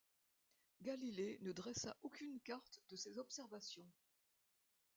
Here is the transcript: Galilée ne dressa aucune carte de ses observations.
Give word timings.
Galilée 0.81 1.37
ne 1.43 1.51
dressa 1.51 1.95
aucune 2.01 2.39
carte 2.39 2.81
de 2.89 2.95
ses 2.95 3.19
observations. 3.19 3.85